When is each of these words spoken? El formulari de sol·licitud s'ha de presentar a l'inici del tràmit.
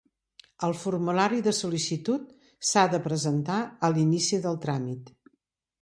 El 0.67 0.71
formulari 0.83 1.41
de 1.49 1.53
sol·licitud 1.59 2.33
s'ha 2.73 2.87
de 2.97 3.03
presentar 3.07 3.61
a 3.89 3.93
l'inici 3.97 4.45
del 4.49 4.63
tràmit. 4.69 5.19